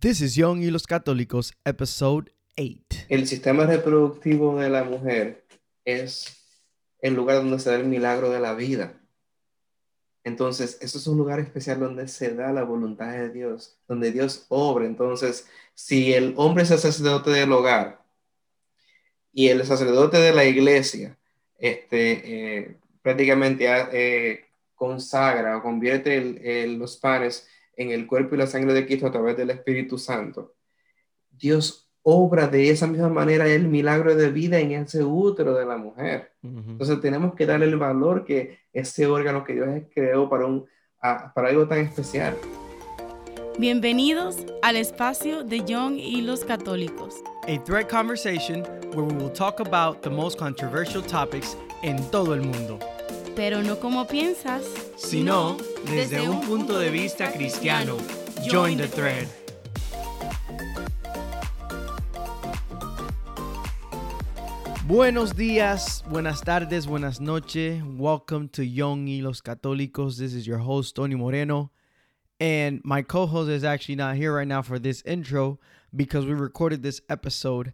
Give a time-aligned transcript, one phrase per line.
[0.00, 3.06] This is Young y los Católicos, episode 8.
[3.08, 5.44] El sistema reproductivo de la mujer
[5.84, 6.36] es
[7.00, 8.94] el lugar donde se da el milagro de la vida.
[10.22, 14.46] Entonces, eso es un lugar especial donde se da la voluntad de Dios, donde Dios
[14.50, 14.86] obra.
[14.86, 18.00] Entonces, si el hombre es el sacerdote del hogar
[19.32, 21.18] y el sacerdote de la iglesia,
[21.58, 24.44] este, eh, prácticamente eh,
[24.76, 27.48] consagra o convierte los panes
[27.78, 30.54] en el cuerpo y la sangre de Cristo a través del Espíritu Santo,
[31.30, 35.76] Dios obra de esa misma manera el milagro de vida en ese útero de la
[35.76, 36.32] mujer.
[36.42, 40.66] Entonces tenemos que darle el valor que ese órgano que Dios creó para, un,
[41.00, 42.36] para algo tan especial.
[43.58, 47.16] Bienvenidos al espacio de Young y los Católicos.
[47.46, 48.62] A thread conversation
[48.94, 52.78] where we will talk about the most controversial topics en todo el mundo.
[53.38, 54.64] Pero no como piensas,
[54.96, 55.56] sino
[55.86, 57.96] desde, un punto de vista cristiano.
[58.50, 59.28] Join the thread.
[64.88, 67.80] Buenos días, buenas tardes, buenas noches.
[67.84, 70.18] Welcome to Young y los Católicos.
[70.18, 71.70] This is your host, Tony Moreno.
[72.40, 75.60] And my co host is actually not here right now for this intro
[75.94, 77.72] because we recorded this episode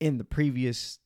[0.00, 0.98] in the previous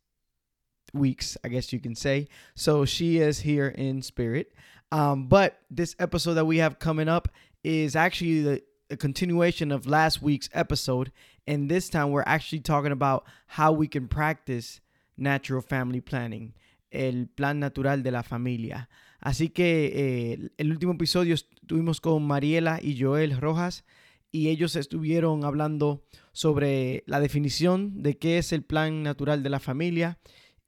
[0.92, 2.28] weeks, I guess you can say.
[2.54, 4.52] So she is here in spirit.
[4.92, 7.28] Um, but this episode that we have coming up
[7.62, 11.12] is actually the a continuation of last week's episode.
[11.46, 14.80] And this time we're actually talking about how we can practice
[15.16, 16.54] natural family planning,
[16.92, 18.88] el plan natural de la familia.
[19.24, 23.84] Así que eh, el último episodio estuvimos con Mariela y Joel Rojas
[24.32, 29.60] y ellos estuvieron hablando sobre la definición de qué es el plan natural de la
[29.60, 30.18] familia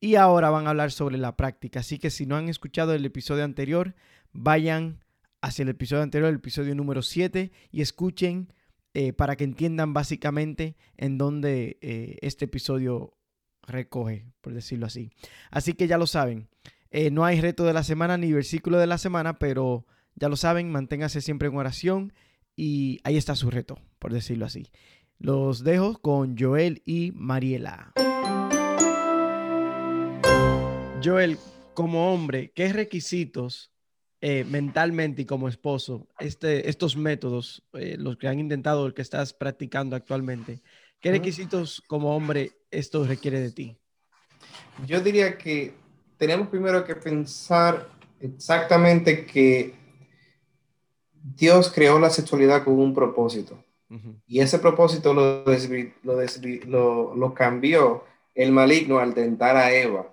[0.02, 1.78] y ahora van a hablar sobre la práctica.
[1.78, 3.94] Así que si no han escuchado el episodio anterior,
[4.32, 4.98] vayan
[5.40, 8.52] hacia el episodio anterior, el episodio número 7, y escuchen
[8.94, 13.16] eh, para que entiendan básicamente en dónde eh, este episodio
[13.62, 15.12] recoge, por decirlo así.
[15.52, 16.48] Así que ya lo saben,
[16.90, 19.86] eh, no hay reto de la semana ni versículo de la semana, pero
[20.16, 22.12] ya lo saben, manténgase siempre en oración
[22.56, 24.66] y ahí está su reto, por decirlo así.
[25.20, 27.92] Los dejo con Joel y Mariela.
[31.02, 31.36] Joel,
[31.74, 33.72] como hombre, ¿qué requisitos
[34.20, 39.02] eh, mentalmente y como esposo, este, estos métodos, eh, los que han intentado, el que
[39.02, 40.60] estás practicando actualmente,
[41.00, 43.76] qué requisitos como hombre esto requiere de ti?
[44.86, 45.74] Yo diría que
[46.18, 47.88] tenemos primero que pensar
[48.20, 49.74] exactamente que
[51.14, 53.64] Dios creó la sexualidad con un propósito.
[54.26, 55.44] Y ese propósito lo,
[56.66, 58.04] lo, lo cambió
[58.34, 60.11] el maligno al tentar a Eva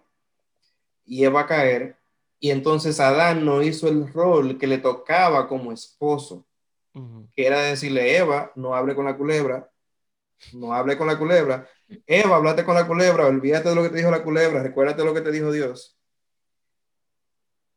[1.09, 1.97] y Eva caer,
[2.39, 6.45] y entonces Adán no hizo el rol que le tocaba como esposo,
[7.35, 9.69] que era decirle, Eva, no hable con la culebra,
[10.53, 11.67] no hable con la culebra,
[12.05, 15.13] Eva, hablate con la culebra, olvídate de lo que te dijo la culebra, recuérdate lo
[15.13, 15.97] que te dijo Dios.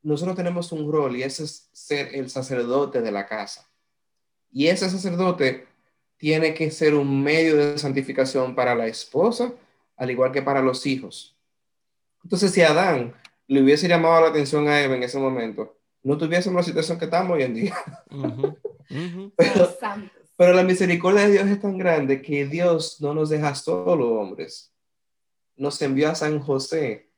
[0.02, 3.70] Nosotros tenemos un rol y ese es ser el sacerdote de la casa.
[4.50, 5.66] Y ese sacerdote
[6.16, 9.54] tiene que ser un medio de santificación para la esposa,
[9.96, 11.36] al igual que para los hijos.
[12.24, 13.14] Entonces, si Adán
[13.48, 17.04] le hubiese llamado la atención a Eva en ese momento, no tuviésemos la situación que
[17.04, 17.76] estamos hoy en día.
[20.36, 24.72] pero, la misericordia de Dios es tan grande que Dios no nos deja solo hombres.
[25.56, 27.10] Nos envió a San José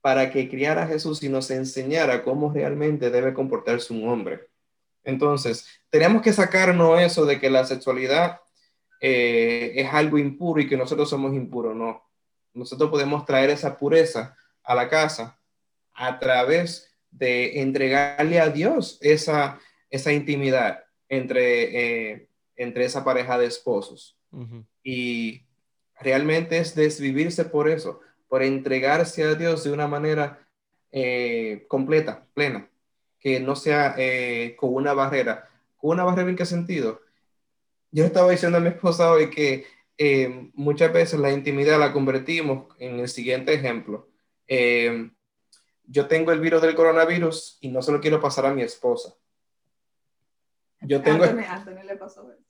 [0.00, 4.48] para que criara a Jesús y nos enseñara cómo realmente debe comportarse un hombre.
[5.04, 8.40] Entonces, tenemos que sacarnos eso de que la sexualidad
[9.00, 11.76] eh, es algo impuro y que nosotros somos impuros.
[11.76, 12.02] No,
[12.54, 15.39] nosotros podemos traer esa pureza a la casa
[16.00, 23.44] a través de entregarle a Dios esa, esa intimidad entre, eh, entre esa pareja de
[23.44, 24.16] esposos.
[24.82, 25.42] Y
[26.00, 30.48] realmente es desvivirse por eso, por entregarse a Dios de una manera
[30.90, 32.70] eh, completa, plena,
[33.18, 35.50] que no sea eh, con una barrera.
[35.76, 37.02] ¿Con una barrera en qué sentido?
[37.90, 39.66] Yo estaba diciendo a mi esposa hoy que
[40.54, 44.08] muchas veces la intimidad la convertimos en el siguiente ejemplo
[45.90, 49.12] yo tengo el virus del coronavirus y no se lo quiero pasar a mi esposa.
[50.82, 51.24] Yo tengo,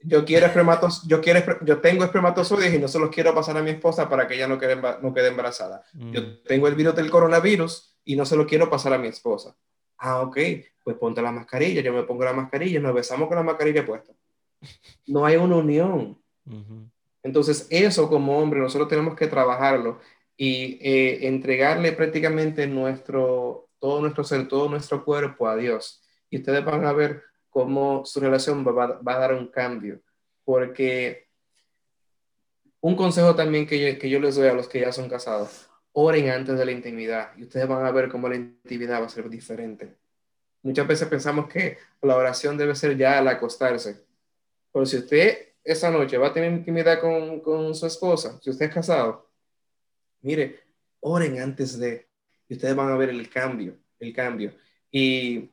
[0.03, 3.63] yo quiero espermatos, yo quiero, yo tengo espermatozoides y no se los quiero pasar a
[3.63, 5.83] mi esposa para que ella no quede, no quede embarazada.
[5.95, 6.43] Yo mm.
[6.47, 9.57] tengo el virus del coronavirus y no se lo quiero pasar a mi esposa.
[9.97, 10.39] Ah, ok,
[10.85, 14.13] pues ponte la mascarilla, yo me pongo la mascarilla, nos besamos con la mascarilla puesta.
[15.07, 16.19] No hay una unión.
[17.23, 19.99] Entonces, eso como hombre, nosotros tenemos que trabajarlo
[20.43, 26.03] y eh, entregarle prácticamente nuestro, todo nuestro ser, todo nuestro cuerpo a Dios.
[26.31, 30.01] Y ustedes van a ver cómo su relación va, a dar un cambio,
[30.43, 31.29] porque
[32.81, 35.69] Un consejo también que yo, que yo les doy a los que ya son casados,
[35.93, 39.11] oren antes de la intimidad y ustedes van a ver cómo la intimidad va a
[39.11, 39.99] ser diferente.
[40.63, 44.07] Muchas veces pensamos que la oración debe ser ya al acostarse,
[44.73, 48.67] pero si usted esa noche va a tener intimidad con, con su esposa, si usted
[48.67, 49.30] es casado,
[50.23, 50.61] mire,
[51.01, 52.09] oren antes de,
[52.49, 54.53] y ustedes van a ver el cambio, el cambio.
[54.91, 55.51] Y,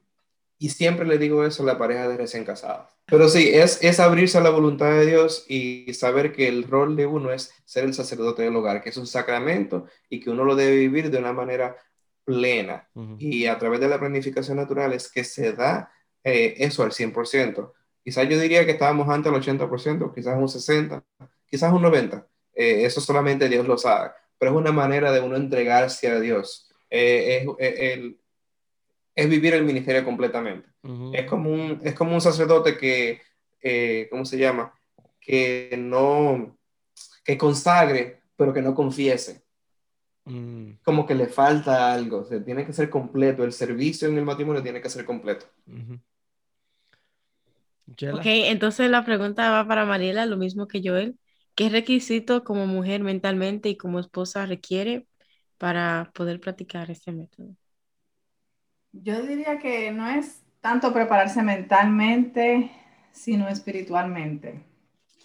[0.57, 2.91] y siempre le digo eso a la pareja de recién casados.
[3.05, 6.95] Pero sí, es, es abrirse a la voluntad de Dios y saber que el rol
[6.95, 10.43] de uno es ser el sacerdote del hogar, que es un sacramento y que uno
[10.43, 11.77] lo debe vivir de una manera
[12.25, 12.89] plena.
[13.17, 15.89] Y a través de la planificación natural es que se da
[16.23, 17.71] eh, eso al 100%.
[18.03, 21.03] Quizás yo diría que estábamos antes al 80%, quizás un 60%,
[21.49, 22.25] quizás un 90%.
[22.53, 24.11] Eh, eso solamente Dios lo sabe.
[24.37, 26.69] Pero es una manera de uno entregarse a Dios.
[26.89, 27.99] Eh, es,
[29.17, 30.69] es vivir el ministerio completamente.
[31.11, 33.19] es, como un, es como un sacerdote que,
[33.61, 34.71] eh, ¿cómo se llama?
[35.19, 36.55] Que no,
[37.25, 39.43] que consagre, pero que no confiese.
[40.25, 40.73] Mm.
[40.83, 44.61] Como que le falta algo, se tiene que ser completo, el servicio en el matrimonio
[44.61, 45.47] tiene que ser completo.
[48.13, 51.17] Ok, entonces la pregunta va para Mariela, lo mismo que Joel.
[51.57, 55.07] ¿Qué requisito como mujer mentalmente y como esposa requiere
[55.57, 57.55] para poder practicar este método?
[58.91, 62.69] Yo diría que no es tanto prepararse mentalmente,
[63.11, 64.63] sino espiritualmente.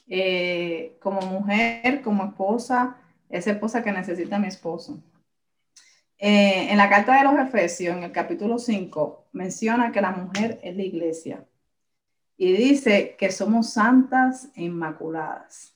[0.09, 2.97] Eh, como mujer, como esposa,
[3.29, 5.03] esa esposa que necesita mi esposo.
[6.17, 10.59] Eh, en la carta de los Efesios, en el capítulo 5, menciona que la mujer
[10.63, 11.45] es la iglesia
[12.39, 15.72] y dice que somos santas e inmaculadas.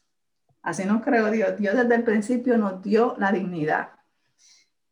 [0.67, 1.57] Así nos creó Dios.
[1.57, 3.91] Dios desde el principio nos dio la dignidad.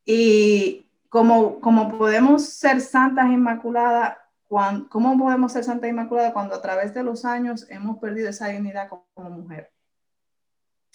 [0.05, 1.59] Y como,
[1.99, 4.17] podemos ser santas e inmaculadas,
[4.49, 8.47] ¿cómo podemos ser santas e inmaculadas cuando a través de los años hemos perdido esa
[8.47, 9.73] dignidad como, mujer?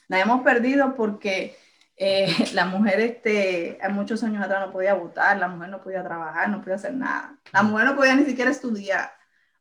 [0.08, 1.58] La hemos perdido porque
[1.98, 6.48] eh, la mujer este, muchos años atrás no podía votar, la mujer no podía trabajar,
[6.48, 7.38] no podía hacer nada.
[7.52, 9.12] La mujer no podía ni siquiera estudiar.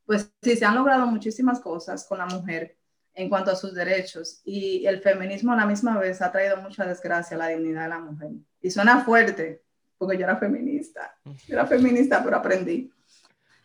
[0.06, 2.77] Pues sí, se han logrado muchísimas cosas con la mujer
[3.18, 6.86] en cuanto a sus derechos y el feminismo a la misma vez ha traído mucha
[6.86, 8.30] desgracia a la dignidad de la mujer.
[8.62, 9.64] Y suena fuerte,
[9.98, 11.16] porque yo era feminista.
[11.24, 12.92] Yo era feminista, pero aprendí.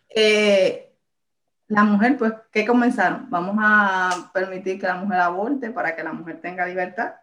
[0.10, 0.92] Eh,
[1.68, 3.30] la mujer, pues, ¿qué comenzaron?
[3.30, 7.14] Vamos a permitir que la mujer aborte para que la mujer tenga libertad.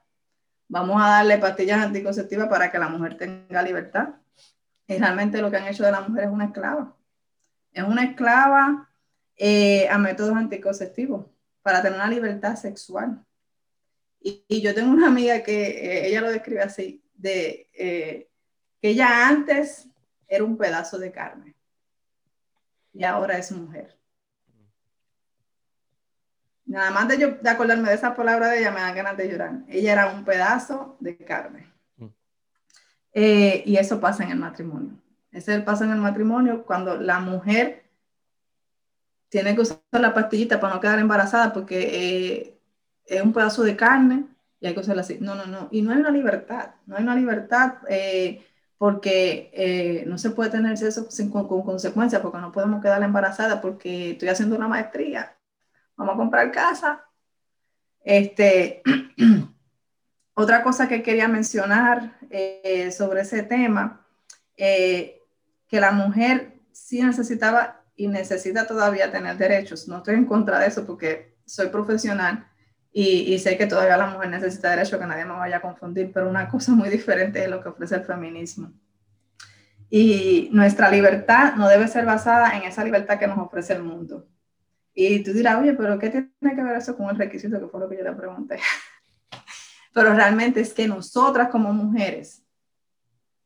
[0.68, 4.10] Vamos a darle pastillas anticonceptivas para que la mujer tenga libertad.
[4.86, 6.94] Y realmente lo que han hecho de la mujer es una esclava.
[7.72, 8.88] Es una esclava
[9.36, 11.26] eh, a métodos anticonceptivos
[11.62, 13.24] para tener una libertad sexual.
[14.20, 19.88] Y, yo tengo una amiga que eh, ella lo describe así, de que ella antes
[20.28, 21.54] era un pedazo de carne
[22.92, 23.96] y ahora es mujer.
[26.66, 29.28] Nada más de, yo, de acordarme de esa palabra de ella me dan ganas de
[29.28, 29.64] llorar.
[29.68, 31.66] Ella era un pedazo de carne.
[31.96, 32.06] Mm.
[33.12, 34.92] Eh, y eso pasa en el matrimonio.
[35.32, 37.89] Eso pasa en el matrimonio cuando la mujer
[39.30, 42.60] tiene que usar la pastillita para no quedar embarazada porque eh,
[43.06, 44.26] es un pedazo de carne
[44.58, 45.18] y hay que usarla así.
[45.20, 45.68] No, no, no.
[45.70, 46.74] Y no hay una libertad.
[46.84, 47.74] No hay una libertad.
[47.88, 48.44] Eh,
[48.76, 53.60] porque eh, no se puede tener sexo con, con consecuencias, porque no podemos quedar embarazada
[53.60, 55.36] porque estoy haciendo una maestría,
[55.96, 57.04] vamos a comprar casa.
[58.02, 58.82] Este,
[60.34, 62.18] otra cosa que quería mencionar
[62.90, 64.06] sobre ese tema,
[64.56, 65.20] que
[65.70, 69.88] la mujer sí necesitaba y necesita todavía tener derechos.
[69.88, 72.46] No estoy en contra de eso porque soy profesional,
[72.92, 76.28] y, sé que todavía la mujer necesita derecho, que nadie me vaya a confundir, pero
[76.28, 78.72] una cosa muy diferente es lo que ofrece el feminismo.
[79.88, 84.28] Y nuestra libertad no debe ser basada en esa libertad que nos ofrece el mundo.
[84.92, 87.80] Y tú dirás, oye, pero ¿qué tiene que ver eso con el requisito que fue
[87.80, 88.58] lo que yo le pregunté?
[89.92, 92.44] pero realmente es que nosotras como mujeres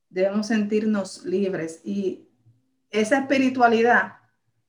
[0.08, 2.28] debemos sentirnos libres y
[2.90, 4.14] esa espiritualidad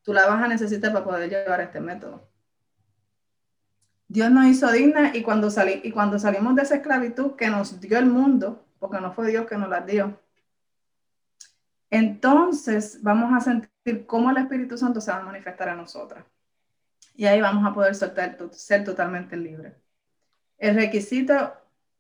[0.06, 2.30] tú la vas a necesitar para poder llevar este método.
[4.08, 7.82] Dios nos hizo digna y cuando, salí, y cuando salimos de esa esclavitud que nos
[7.82, 10.22] dio el mundo, porque no fue Dios que nos la dio,
[11.90, 16.24] entonces vamos a sentir cómo el Espíritu Santo se va a manifestar en nosotras.
[17.16, 19.74] Y ahí vamos a poder soltar, ser totalmente libres.
[20.58, 21.54] El requisito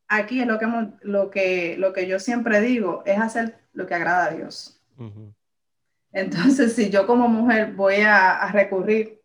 [0.07, 0.67] aquí es lo que,
[1.01, 4.79] lo, que, lo que yo siempre digo, es hacer lo que agrada a Dios.
[6.15, 9.21] Entonces, si yo como mujer voy a, a recurrir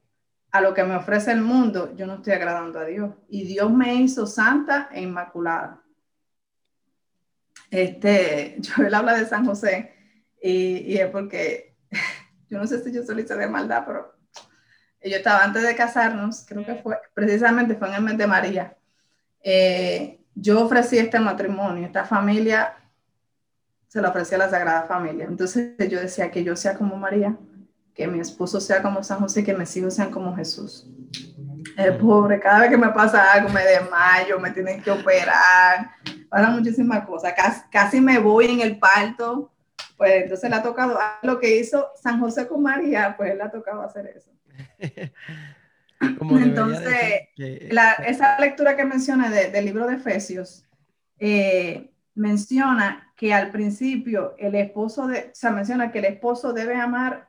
[0.51, 3.15] a lo que me ofrece el mundo, yo no estoy agradando a Dios.
[3.29, 5.81] Y Dios me hizo santa e inmaculada.
[7.71, 9.95] Este, yo él habla de San José
[10.43, 11.77] y, es porque,
[12.51, 14.13] yo no sé si yo soy de maldad, pero
[15.05, 18.77] yo estaba antes de casarnos, creo que fue, precisamente fue en el mes de María.
[19.45, 22.75] Eh, yo ofrecí este matrimonio, esta familia
[23.91, 25.25] se lo ofrecí a la Sagrada Familia.
[25.25, 27.37] Entonces yo decía que yo sea como María,
[27.93, 30.87] que mi esposo sea como San José, que mis hijos sean como Jesús.
[31.77, 35.91] El pobre, cada vez que me pasa algo, me desmayo, me tienen que operar,
[36.29, 37.33] pasan muchísimas cosas.
[37.35, 39.51] Casi, casi me voy en el parto.
[39.97, 43.43] Pues entonces le ha tocado lo que hizo San José con María, pues él le
[43.43, 44.31] ha tocado hacer eso.
[46.31, 47.29] Entonces,
[48.07, 50.65] esa lectura que mencioné del libro de Efesios
[51.19, 57.29] eh, menciona que al principio el esposo, de, o menciona que el esposo debe amar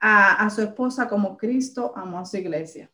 [0.00, 2.90] a, su esposa como Cristo amó a su iglesia.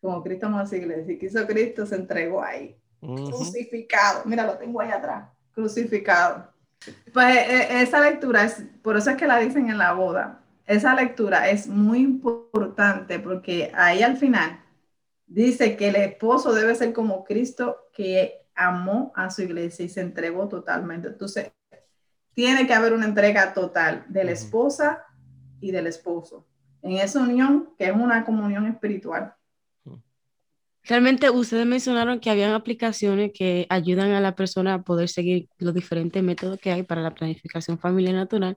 [0.00, 1.12] Como Cristo amó a su iglesia.
[1.14, 4.22] Y quiso Cristo se entregó ahí, crucificado.
[4.24, 6.52] Mira, lo tengo ahí atrás, crucificado.
[7.12, 10.94] Pues e, esa lectura es, por eso es que la dicen en la boda, esa
[10.94, 14.60] lectura es muy importante porque ahí al final
[15.26, 20.00] dice que el esposo debe ser como Cristo que amó a su iglesia y se
[20.00, 21.08] entregó totalmente.
[21.08, 21.52] Entonces,
[22.34, 25.04] tiene que haber una entrega total de la esposa
[25.60, 26.46] y del esposo
[26.82, 29.34] en esa unión que es una comunión espiritual.
[30.82, 35.74] Realmente ustedes mencionaron que habían aplicaciones que ayudan a la persona a poder seguir los
[35.74, 38.56] diferentes métodos que hay para la planificación familiar natural.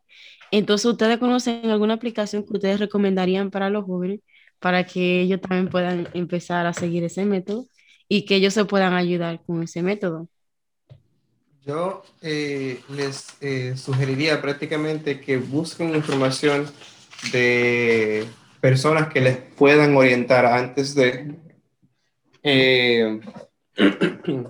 [0.50, 4.22] Entonces, ¿ustedes conocen alguna aplicación que ustedes recomendarían para los jóvenes
[4.60, 7.67] para que ellos también puedan empezar a seguir ese método
[8.13, 10.27] y que ellos se puedan ayudar con ese método?
[11.65, 16.67] Yo eh, les eh, sugeriría prácticamente que busquen información
[17.32, 18.27] de
[18.62, 21.34] personas que les puedan orientar antes de
[22.43, 23.20] eh,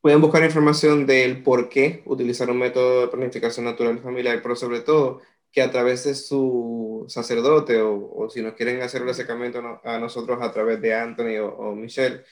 [0.00, 4.80] pueden buscar información del por qué utilizar un método de planificación natural familiar, pero sobre
[4.80, 5.20] todo
[5.54, 10.42] que a través de su sacerdote o, si nos quieren hacer el acercamiento a nosotros
[10.42, 12.24] a través de Anthony o, Michelle,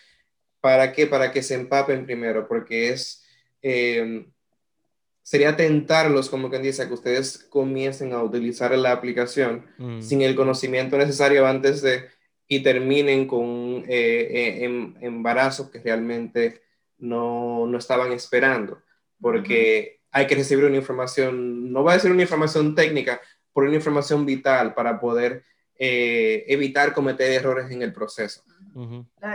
[0.60, 1.06] ¿para qué?
[1.06, 3.24] Para que se empapen primero, porque es,
[3.62, 4.26] eh,
[5.22, 10.02] sería tentarlos, como quien dice, a que ustedes comiencen a utilizar la aplicación mm.
[10.02, 12.08] sin el conocimiento necesario antes de
[12.48, 16.60] y terminen con eh, eh, em, embarazos que realmente
[16.98, 18.82] no, no, estaban esperando,
[19.20, 23.20] porque hay que recibir una información, no va a ser una información técnica,
[23.52, 25.44] pero una información vital para poder
[25.76, 28.44] eh, evitar cometer errores en el proceso.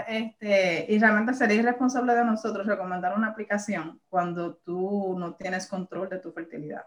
[0.07, 6.09] este, y realmente sería irresponsable de nosotros recomendar una aplicación cuando tú no tienes control
[6.09, 6.85] de tu fertilidad.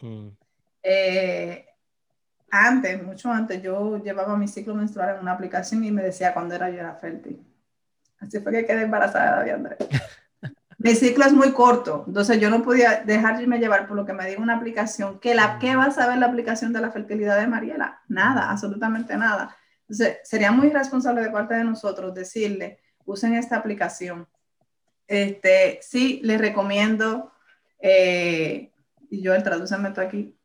[0.00, 0.28] Mm
[2.54, 6.54] antes, mucho antes, yo llevaba mi ciclo menstrual en una aplicación y me decía cuándo
[6.54, 7.44] era yo era fértil.
[8.20, 9.78] Así fue que quedé embarazada de Andrés.
[10.84, 14.26] mi ciclo es muy corto, entonces yo no podía dejarme llevar por lo que me
[14.26, 15.18] diga una aplicación.
[15.18, 18.02] ¿Qué, la, ¿Qué va a saber la aplicación de la fertilidad de Mariela?
[18.06, 19.56] Nada, absolutamente nada.
[19.88, 24.28] Entonces, sería muy irresponsable de parte de nosotros decirle, usen esta aplicación.
[25.08, 27.32] Este, sí, les recomiendo,
[27.80, 28.70] eh,
[29.08, 30.36] y yo el traduceme esto aquí,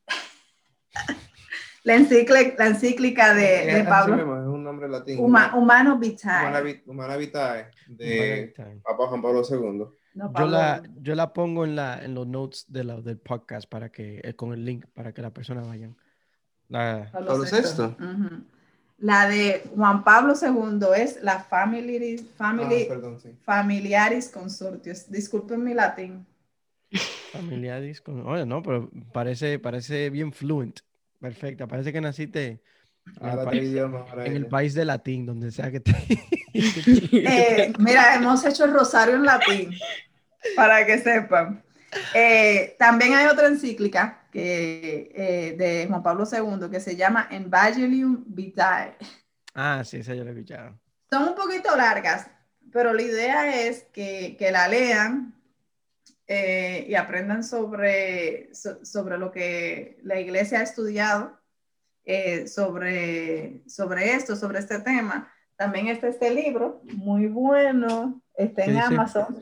[1.84, 4.16] la encíclica, la encíclica de, de Pablo.
[4.16, 5.22] es un nombre latino.
[5.22, 6.80] humano Vitae.
[6.86, 8.54] Humana, Vitae, de
[8.86, 9.99] Papa Juan Pablo II.
[10.38, 13.92] Yo, la, yo la pongo en, la, en los notes de la, del podcast para
[13.92, 15.96] que, eh, con el link para que la persona vayan.
[16.68, 18.46] La, Pablo VI.
[19.00, 23.30] La de Juan Pablo II es la Family, family ah, perdón, sí.
[23.44, 25.10] Familiaris Consortios.
[25.10, 26.26] Disculpen mi latín.
[27.32, 28.28] Familiaris con...
[28.28, 30.80] Oye, no, pero parece, parece bien fluent.
[31.20, 32.62] Perfecta, parece que naciste
[33.22, 33.76] en, el país,
[34.26, 35.92] en el país, de latín, donde sea que te...
[37.12, 39.72] Eh, mira, hemos hecho el rosario en latín,
[40.56, 41.64] para que sepan.
[42.14, 48.24] Eh, también hay otra encíclica que, eh, de Juan Pablo II que se llama Evangelium
[48.28, 48.96] Vitae.
[49.56, 50.80] Ah, sí, esa yo la he escuchado.
[51.10, 52.30] Son un poquito largas,
[52.72, 55.34] pero la idea es que, que la lean
[56.28, 61.38] eh, y aprendan sobre, sobre lo que la iglesia ha estudiado
[62.48, 65.32] sobre, sobre esto, sobre este tema.
[65.56, 69.40] También está este libro, muy bueno, está en Amazon.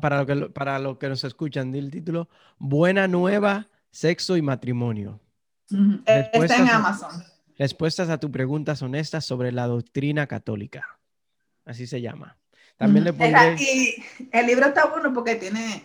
[0.00, 4.42] Para, lo que, para lo que nos escuchan, di el título, Buena Nueva, Sexo y
[4.42, 5.20] Matrimonio.
[6.06, 7.24] Está en Amazon.
[7.58, 10.98] Respuestas a tus preguntas honestas sobre la doctrina católica.
[11.64, 12.36] Así se llama.
[12.76, 13.56] También le pondré...
[13.58, 15.84] Y el libro está bueno porque tiene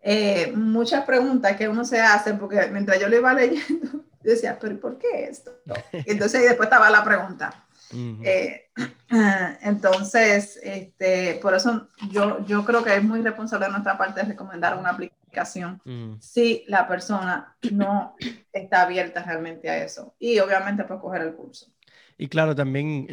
[0.00, 3.88] eh, muchas preguntas que uno se hace, porque mientras yo lo iba leyendo,
[4.22, 5.50] yo decía, pero ¿por qué esto?
[5.92, 7.66] Entonces, después estaba la pregunta.
[7.92, 8.70] Eh,
[9.62, 14.78] entonces, este, por eso yo, yo creo que es muy responsable de nuestra parte recomendar
[14.78, 15.80] una aplicación
[16.20, 18.16] si la persona no
[18.52, 20.14] está abierta realmente a eso.
[20.18, 21.66] Y obviamente, pues coger el curso.
[22.18, 23.06] Y claro, también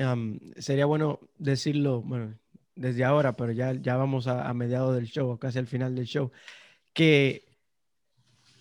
[0.58, 2.34] sería bueno decirlo, bueno,
[2.76, 6.06] desde ahora, pero ya, ya vamos a, a mediados del show, casi al final del
[6.06, 6.32] show,
[6.94, 7.46] que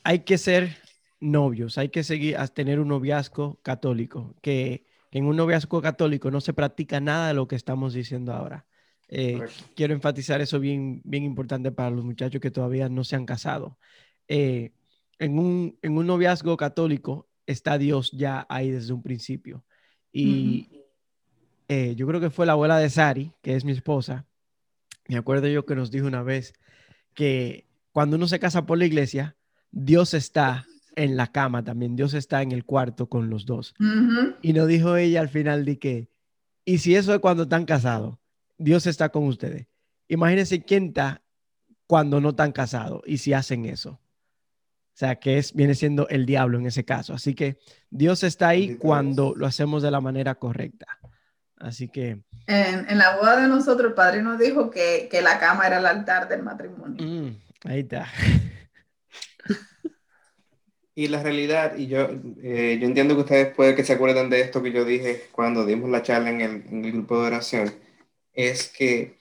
[0.04, 0.76] hay que ser
[1.20, 6.30] novios, hay que seguir a tener un noviazgo católico, que, que en un noviazgo católico
[6.30, 8.66] no se practica nada de lo que estamos diciendo ahora.
[9.08, 9.40] Eh,
[9.74, 13.78] quiero enfatizar eso bien, bien importante para los muchachos que todavía no se han casado.
[14.28, 14.72] Eh,
[15.18, 19.64] en, un, en un noviazgo católico está Dios ya ahí desde un principio.
[20.12, 20.68] Y
[21.68, 24.26] eh, yo creo que fue la abuela de Sari, que es mi esposa.
[25.08, 26.54] Me acuerdo yo que nos dijo una vez
[27.14, 29.36] que cuando uno se casa por la iglesia,
[29.70, 33.74] Dios está en la cama también, Dios está en el cuarto con los dos.
[34.42, 36.08] Y nos dijo ella al final de que,
[36.64, 38.16] y si eso es cuando están casados,
[38.58, 39.66] Dios está con ustedes.
[40.08, 41.22] Imagínense quién está
[41.86, 43.90] cuando no están casados y si hacen eso.
[43.90, 47.12] O sea, que es, viene siendo el diablo en ese caso.
[47.12, 47.58] Así que
[47.90, 49.36] Dios está ahí Bendito cuando Dios.
[49.36, 50.86] lo hacemos de la manera correcta.
[51.58, 55.66] Así que, En, en la boda de nosotros, el padrino dijo que, que la cama
[55.66, 56.96] era el altar del matrimonio.
[57.02, 57.36] mm,
[57.68, 58.06] ahí está.
[60.98, 62.08] Y la realidad, y yo,
[62.42, 65.66] eh, yo entiendo que ustedes puede que se acuerdan de esto que yo dije cuando
[65.66, 67.74] dimos la charla en el, en el grupo de oración,
[68.32, 69.18] es que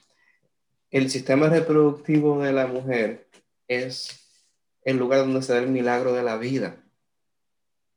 [0.90, 3.28] el sistema reproductivo de la mujer
[3.68, 4.26] es
[4.84, 6.82] el lugar donde se da el milagro de la vida.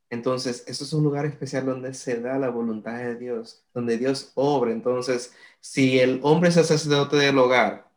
[0.09, 4.33] Entonces, eso es un lugar especial donde se da la voluntad de Dios, donde Dios
[4.35, 4.71] obra.
[4.71, 7.89] Entonces, si el hombre es sacerdote del hogar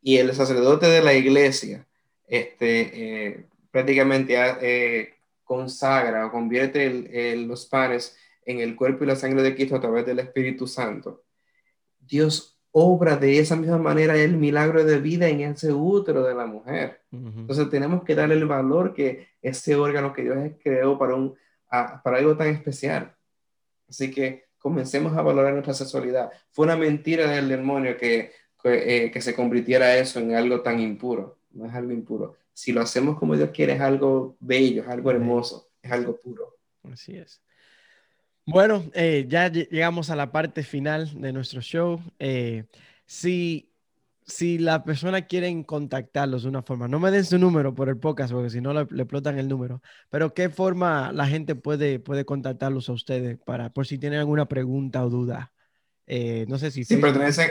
[0.00, 1.84] y el sacerdote de la iglesia,
[2.28, 9.08] este, eh, prácticamente eh, consagra o convierte el- el- los panes en el cuerpo y
[9.08, 11.24] la sangre de Cristo a través del Espíritu Santo.
[11.98, 16.46] Dios obra de esa misma manera el milagro de vida en ese útero de la
[16.46, 17.00] mujer.
[17.10, 17.40] Ujú.
[17.40, 21.34] Entonces tenemos que darle el valor que ese órgano que Dios creó para, un,
[21.68, 23.14] a- para algo tan especial.
[23.88, 26.30] Así que comencemos a valorar nuestra sexualidad.
[26.50, 30.80] Fue una mentira del demonio que, que, eh, que se convirtiera eso en algo tan
[30.80, 31.38] impuro.
[31.50, 32.36] No es algo impuro.
[32.52, 36.58] Si lo hacemos como Dios quiere, es algo bello, es algo hermoso, es algo puro.
[36.90, 37.40] Así es.
[38.44, 42.00] Bueno, eh, ya lle- llegamos a la parte final de nuestro show.
[42.18, 42.64] Eh,
[43.06, 43.72] si,
[44.26, 47.98] si la persona quieren contactarlos de una forma, no me den su número por el
[47.98, 52.00] podcast, porque si no le, le explotan el número, pero ¿qué forma la gente puede,
[52.00, 55.52] puede contactarlos a ustedes para, por si tienen alguna pregunta o duda?
[56.06, 57.48] Eh, no sé si Si pertenecen,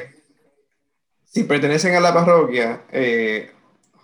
[1.23, 2.85] si pertenecen a la parroquia,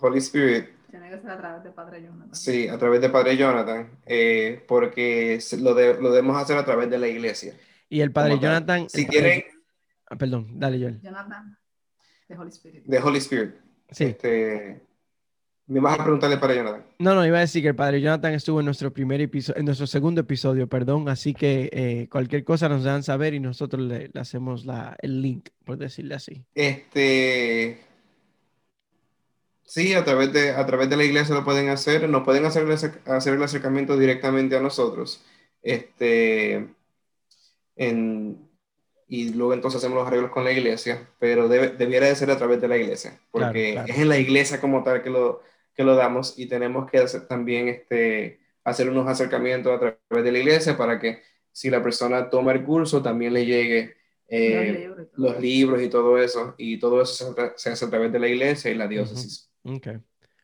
[0.00, 2.34] Holy Spirit, Tiene que ser a través de Padre Jonathan.
[2.34, 6.88] Sí, a través de Padre Jonathan, eh, porque lo, de- lo debemos hacer a través
[6.90, 7.54] de la iglesia.
[7.90, 8.50] y el padre como tal.
[8.50, 8.88] Jonathan.
[8.88, 9.44] Si tienen
[10.10, 11.00] Ah, perdón, dale, Joel.
[11.02, 11.58] Jonathan,
[12.28, 12.84] de Holy Spirit.
[12.86, 13.54] de Holy Spirit,
[13.90, 14.04] Sí.
[14.04, 14.80] este,
[15.66, 16.86] me vas a preguntarle para Jonathan.
[16.98, 19.66] No, no, iba a decir que el padre Jonathan estuvo en nuestro primer episodio, en
[19.66, 24.08] nuestro segundo episodio, perdón, así que eh, cualquier cosa nos dan saber y nosotros le,
[24.12, 26.46] le hacemos la, el link, por decirle así.
[26.54, 27.78] Este,
[29.68, 32.66] sí, a través de, a través de la iglesia lo pueden hacer, nos pueden hacer
[33.06, 35.24] hacer el acercamiento directamente a nosotros.
[35.62, 36.68] Este,
[37.76, 38.48] en-
[39.10, 42.36] y luego entonces hacemos los arreglos con la iglesia, pero debe- debiera de ser a
[42.36, 43.92] través de la iglesia, porque Claro, claro.
[43.94, 45.42] es en la iglesia como tal que lo,
[45.74, 50.32] que lo damos y tenemos que hacer también este, hacer unos acercamientos a través de
[50.32, 53.96] la iglesia para que si la persona toma el curso también le llegue
[54.28, 55.40] eh, Los libros y todo los eso.
[55.40, 58.70] libros y todo eso, y todo eso se, se hace a través de la iglesia
[58.70, 59.50] y la diócesis.
[59.62, 59.88] Ok,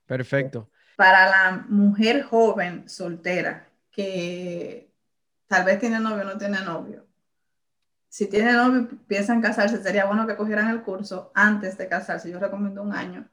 [0.07, 0.71] perfecto.
[0.97, 4.93] Para la mujer joven soltera que
[5.47, 7.07] tal vez tiene novio o no tiene novio,
[8.15, 12.31] si tiene novio y piensan casarse, sería bueno que cogieran el curso antes de casarse.
[12.31, 13.29] Yo recomiendo un año.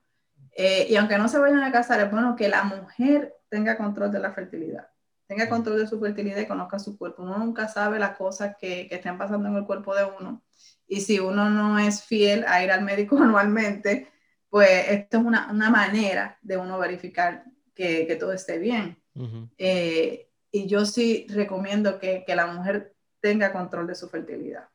[0.58, 4.12] Eh, y aunque no se vayan a casar, es bueno que la mujer tenga control
[4.12, 4.88] de la fertilidad,
[5.28, 7.22] tenga control de su fertilidad y conozca su cuerpo.
[7.22, 10.42] Uno nunca sabe las cosas que, que estén pasando en el cuerpo de uno.
[10.88, 14.12] Y si uno no es fiel a ir al médico anualmente,
[14.52, 19.02] pues esto es una, una manera de uno verificar que, que todo esté bien.
[19.16, 19.50] Ujú.
[19.58, 24.68] Eh, y yo sí recomiendo que, que la mujer tenga control de su fertilidad.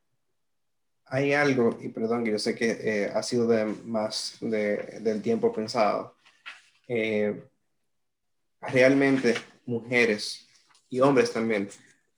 [1.05, 5.23] Hay algo, y perdón, que yo sé que eh, ha sido de más de- del
[5.23, 6.17] tiempo pensado.
[6.89, 7.45] eh,
[8.61, 9.35] realmente
[9.67, 10.49] mujeres
[10.89, 11.69] y hombres también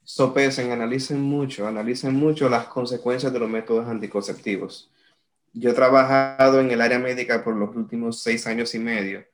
[0.04, 4.90] sopesen, analicen mucho, analicen mucho las consecuencias de los métodos anticonceptivos.
[5.58, 9.24] Yo he trabajado en el área médica por los últimos seis años y medio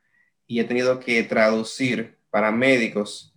[0.47, 3.35] y he tenido que traducir para médicos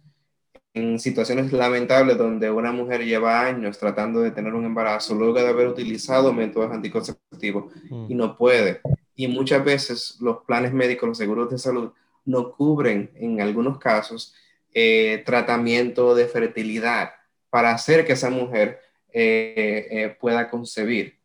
[0.73, 5.47] en situaciones lamentables donde una mujer lleva años tratando de tener un embarazo luego de
[5.47, 8.82] haber utilizado métodos anticonceptivos y Mm, no puede.
[9.15, 11.91] Y muchas veces los planes médicos, los seguros de salud,
[12.26, 14.34] no cubren en algunos casos
[14.73, 17.12] eh, tratamiento de fertilidad
[17.50, 18.80] para hacer que esa mujer
[19.12, 21.16] eh, eh, pueda concebir.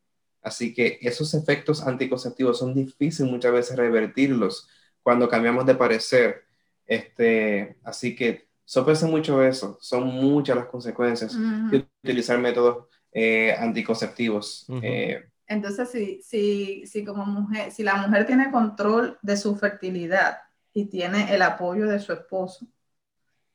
[0.42, 4.68] Así que esos efectos anticonceptivos son difíciles muchas veces revertirlos
[5.02, 6.44] cuando cambiamos de parecer.
[6.86, 9.78] Este, así que sopese mucho eso.
[9.80, 11.34] Son muchas las consecuencias
[11.70, 14.66] de utilizar métodos eh, anticonceptivos.
[14.82, 20.38] Eh, Entonces, si, si, si como mujer, si la mujer tiene control de su fertilidad
[20.72, 22.66] y tiene el apoyo de su esposo,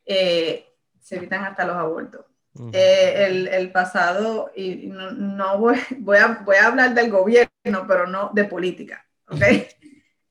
[0.06, 0.66] eh,
[1.02, 2.26] se evitan hasta los abortos.
[2.74, 8.08] El, el, pasado, y no, no voy, voy, a, voy, a, hablar del gobierno, pero
[8.08, 9.42] no de política, ¿ok?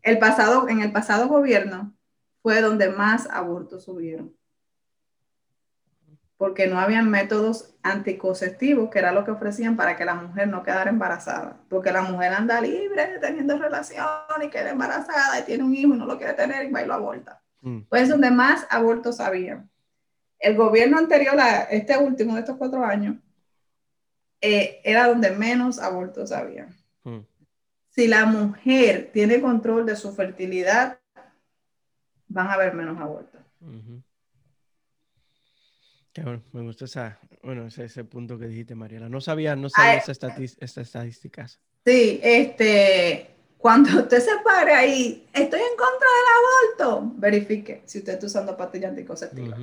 [0.02, 1.94] El pasado, en el pasado gobierno
[2.42, 4.36] fue donde más abortos hubieron
[6.36, 10.62] porque no habían métodos anticonceptivos, que era lo que ofrecían para que la mujer no
[10.62, 14.06] quedara embarazada, porque la mujer anda libre teniendo relación
[14.42, 16.86] y queda embarazada y tiene un hijo y no lo quiere tener y va y
[16.86, 17.42] lo aborta.
[17.62, 17.80] Mm.
[17.88, 19.64] Pues donde más abortos había.
[20.38, 23.16] El gobierno anterior a este último de estos cuatro años
[24.40, 26.68] eh, era donde menos abortos había.
[27.04, 27.20] Mm.
[27.90, 31.00] Si la mujer tiene control de su fertilidad,
[32.28, 33.40] van a haber menos abortos
[36.24, 39.08] me gusta esa, bueno, ese, ese, punto que dijiste, Mariela.
[39.08, 41.60] No sabía, no sabía esas estadísticas.
[41.84, 48.14] Sí, este, cuando usted se pare ahí, estoy en contra del aborto, verifique si usted
[48.14, 49.58] está usando pastillas anticonceptivas.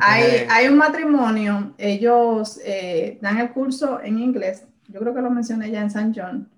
[0.00, 5.30] Hay, hay, un matrimonio, ellos eh, dan el curso en inglés, yo creo que lo
[5.30, 6.50] mencioné ya en San John.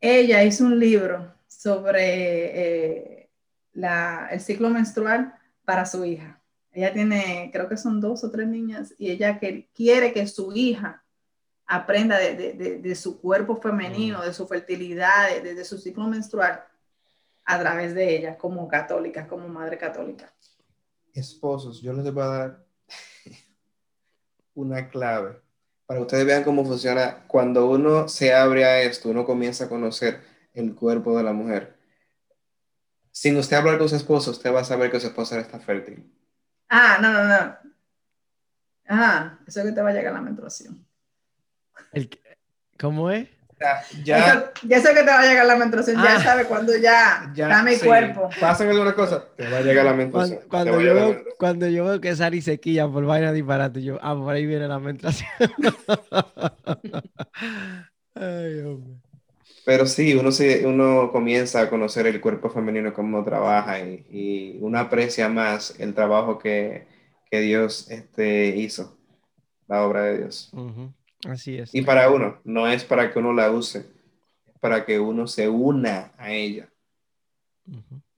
[0.00, 3.30] Ella hizo un libro sobre eh,
[3.72, 6.40] la, el ciclo menstrual para su hija.
[6.72, 10.52] Ella tiene, creo que son dos o tres niñas, y ella que, quiere que su
[10.54, 11.02] hija
[11.66, 16.62] aprenda de, de, de, su cuerpo femenino, de su fertilidad, de, su ciclo menstrual,
[17.44, 20.32] a través de ella, como católica, como madre católica.
[21.16, 22.66] Esposos, yo les voy a dar
[24.54, 25.40] una clave
[25.86, 27.26] para que ustedes vean cómo funciona.
[27.26, 30.20] Cuando uno se abre a esto, uno comienza a conocer
[30.52, 31.76] el cuerpo de la mujer.
[33.12, 36.12] Sin usted hablar con su esposo, usted va a saber que su esposa está fértil.
[36.68, 37.56] Ah, no, no, no.
[38.88, 40.86] Ajá, eso es que te va a llegar la menstruación.
[42.78, 43.35] ¿Cómo es?
[43.58, 44.80] Ya, ya.
[44.80, 46.22] sé que te va a llegar la menstruación, ya ah.
[46.22, 48.28] sabes cuando ya, ya está mi cuerpo.
[48.38, 50.40] Pasan alguna cosa, te va a llegar la menstruación.
[50.48, 54.14] Cuando, yo, veo, cuando yo veo que Sari se quilla por vaina disparate, yo, ah,
[54.14, 55.30] por ahí viene la menstruación.
[58.14, 59.06] Ay, hombre.
[59.64, 64.58] Pero sí, uno, se, uno comienza a conocer el cuerpo femenino, cómo trabaja y, y
[64.60, 66.86] uno aprecia más el trabajo que,
[67.28, 68.96] que, Dios este, hizo,
[69.66, 70.52] la obra de Dios.
[71.24, 71.74] Así es.
[71.74, 73.86] Y para uno, no es para que uno la use,
[74.60, 76.68] para que uno se una a ella.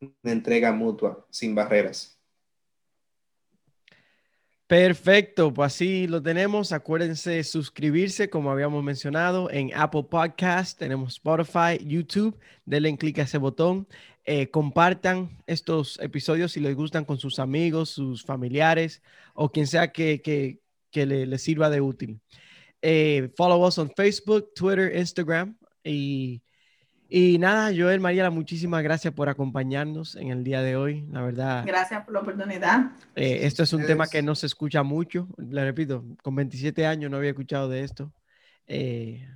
[0.00, 2.18] Una entrega mutua, sin barreras.
[4.68, 6.72] Perfecto, pues así lo tenemos.
[6.72, 12.38] Acuérdense suscribirse, como habíamos mencionado, en Apple Podcast, tenemos Spotify, YouTube.
[12.66, 13.88] Denle clic a ese botón.
[14.26, 19.00] Eh, compartan estos episodios si les gustan con sus amigos, sus familiares
[19.32, 22.20] o quien sea que, que, que le, le, sirva de útil.
[22.82, 26.42] Eh, follow us on Facebook, Twitter, Instagram y
[27.10, 31.06] y nada, Joel, Mariela, muchísimas gracias por acompañarnos en el día de hoy.
[31.10, 31.64] La verdad.
[31.66, 32.90] Gracias por la oportunidad.
[33.16, 35.26] Eh, esto es un tema que no se escucha mucho.
[35.38, 38.12] Le repito, con 27 años no había escuchado de esto.
[38.66, 39.26] Eh,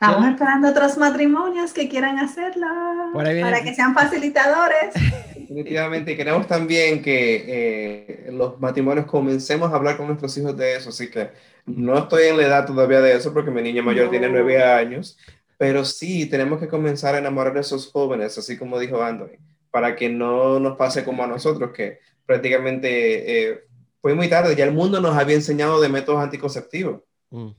[0.00, 2.66] Estamos esperando otros matrimonios que quieran hacerlo
[3.12, 4.94] para que sean facilitadores.
[5.48, 10.88] Definitivamente, queremos también que eh, los matrimonios comencemos a hablar con nuestros hijos de eso,
[10.88, 11.30] así que
[11.66, 15.16] no estoy en la edad todavía de eso porque mi niña mayor tiene nueve años,
[15.56, 19.38] pero sí, tenemos que comenzar a enamorar a esos jóvenes, así como dijo Anthony,
[19.70, 23.64] para que no nos pase como a nosotros, que prácticamente eh,
[24.02, 27.02] fue muy tarde, ya el mundo nos había enseñado de métodos anticonceptivos.
[27.30, 27.50] Mm.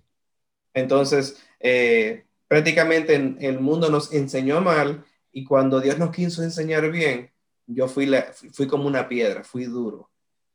[0.74, 7.32] Entonces, eh, prácticamente el mundo nos enseñó mal y cuando Dios nos quiso enseñar bien,
[7.68, 8.10] yo fui,
[8.54, 10.10] fui como una piedra, fui duro.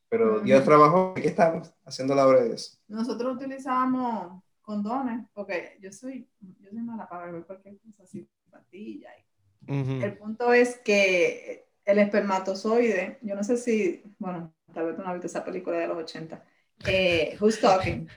[0.08, 2.78] Pero Dios trabajó, aquí estamos, haciendo la obra de Dios.
[2.88, 9.10] Nosotros utilizábamos condones, porque yo soy, yo soy mala para ver cualquier cosa así, patilla.
[9.66, 15.08] El punto es que el espermatozoide, yo no sé si, bueno, tal vez tú no
[15.08, 16.44] has visto esa película de los 80,
[16.86, 18.08] eh, Who's Talking.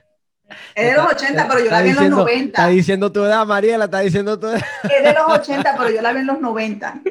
[0.74, 2.46] Es de los 80, pero yo la vi en los 90.
[2.46, 4.62] Está diciendo tu edad, Mariela, está diciendo tu edad.
[4.84, 7.02] Es de los 80, pero yo la vi en los 90.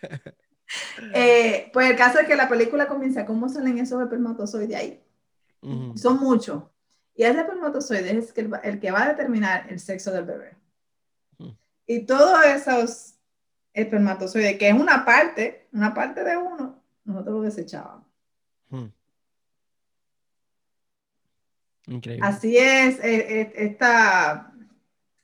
[1.14, 5.02] Eh, pues el caso es que la película comienza, ¿cómo salen esos espermatozoides ahí?
[5.94, 6.64] Son muchos.
[7.14, 10.56] Y ese espermatozoide es el, que va a determinar el sexo del bebé.
[11.86, 13.14] Y todos esos
[13.74, 18.06] espermatozoides, que es una parte, una parte de uno, nosotros lo desechábamos.
[21.86, 22.26] Increíble.
[22.26, 24.52] Así es, eh, eh, esta,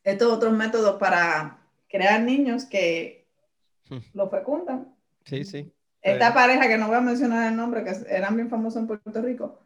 [0.03, 1.59] estos otros métodos para
[1.89, 3.27] crear niños que
[4.13, 4.95] lo fecundan.
[5.29, 5.73] Sí, sí.
[6.01, 9.21] Esta pareja, que no voy a mencionar el nombre, que eran bien famosos en Puerto
[9.21, 9.61] Rico,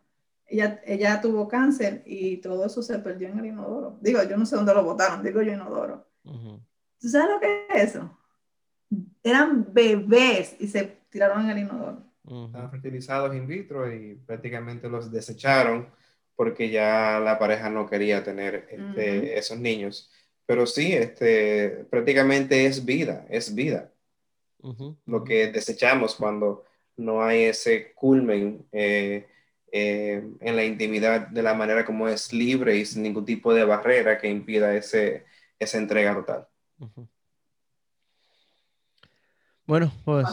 [0.47, 3.99] ella, ella tuvo cáncer y todo eso se perdió en el inodoro.
[4.01, 6.07] Digo, yo no sé dónde lo botaron, digo yo inodoro.
[6.25, 6.61] Ujú.
[6.99, 8.19] ¿Tú sabes lo que es eso?
[9.23, 12.03] Eran bebés y se tiraron en el inodoro.
[12.25, 12.47] Ujú.
[12.47, 15.89] Estaban fertilizados in vitro y prácticamente los desecharon
[16.35, 19.27] porque ya la pareja no quería tener este, Ujú.
[19.35, 20.11] esos niños.
[20.45, 23.92] Pero sí, este, prácticamente es vida, es vida.
[25.07, 26.65] Lo que desechamos cuando
[26.97, 29.27] no hay ese culmen eh,
[29.73, 33.65] eh, en la intimidad de la manera como es libre y sin ningún tipo de
[33.65, 35.25] barrera que impida ese,
[35.59, 36.47] esa entrega total.
[39.67, 40.27] Bueno, pues.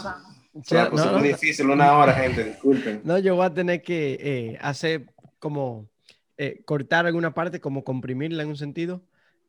[0.68, 3.02] Ya- no, muy no, difícil una hora, gente, disculpen.
[3.06, 5.06] no, yo voy a tener que eh, hacer
[5.39, 5.89] como
[6.38, 9.02] eh, cortar alguna parte, como comprimirla en un sentido,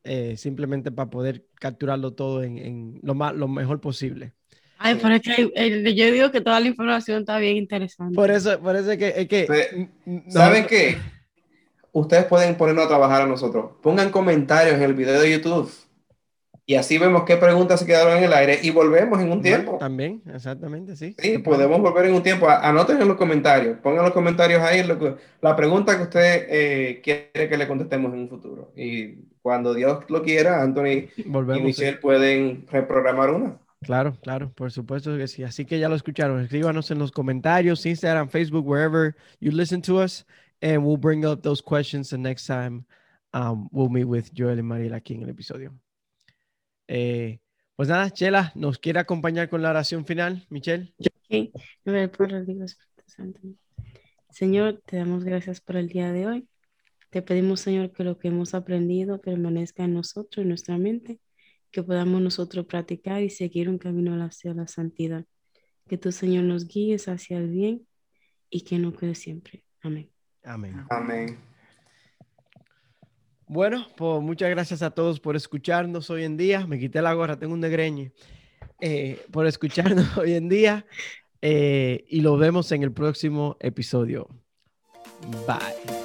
[0.03, 4.33] eh, simplemente para poder capturarlo todo en, en lo, más, lo mejor posible.
[4.83, 8.15] Ay, pero es que el- yo digo que toda la información está bien interesante.
[8.15, 9.07] Por eso, por eso es que.
[9.15, 10.97] Es que Pe- n- n- ¿Saben nosotros- qué?
[11.93, 13.71] Ustedes pueden ponernos a trabajar a nosotros.
[13.81, 15.71] Pongan comentarios en el video de YouTube.
[16.65, 19.77] Y así vemos qué preguntas se quedaron en el aire y volvemos en un tiempo.
[19.77, 21.15] También, exactamente, sí.
[21.17, 22.47] Sí, podemos volver en un tiempo.
[22.47, 23.77] A- Anoten en los comentarios.
[23.79, 28.13] Pongan los comentarios ahí lo que- la pregunta que usted eh, quiere que le contestemos
[28.13, 28.71] en un futuro.
[28.77, 31.63] Y cuando Dios lo quiera, Anthony y Volvemos.
[31.63, 33.57] Michelle pueden reprogramar una.
[33.83, 35.43] Claro, claro, por supuesto que sí.
[35.43, 36.39] Así que ya lo escucharon.
[36.41, 40.25] Escríbanos en los comentarios, Instagram, Facebook, wherever you listen to us,
[40.61, 42.85] and we'll bring up those questions the next time
[43.33, 45.73] um, we'll meet with Joel y Mariela aquí en el episodio.
[46.87, 47.39] Eh,
[47.75, 50.93] pues nada, Chela, ¿nos quiere acompañar con la oración final, Michelle?
[50.99, 51.51] Ok,
[51.85, 53.39] a ver, por el Dios Espíritu Santo.
[54.29, 56.47] Señor, te damos gracias por el día de hoy.
[57.09, 61.19] Te pedimos, Señor, que lo que hemos aprendido permanezca en nosotros, en nuestra mente,
[61.71, 65.25] que podamos nosotros practicar y seguir un camino hacia la santidad.
[65.87, 67.87] Que tú, Señor, nos guíes hacia el bien
[68.49, 69.63] y que no quede siempre.
[69.81, 70.09] Amén.
[70.43, 70.85] Amén.
[70.89, 71.37] Amén.
[73.47, 76.65] Bueno, pues muchas gracias a todos por escucharnos hoy en día.
[76.65, 78.13] Me quité la gorra, tengo un degreñe.
[78.79, 80.85] Eh, por escucharnos hoy en día.
[81.41, 84.29] Eh, y lo vemos en el próximo episodio.
[85.45, 86.00] Bye.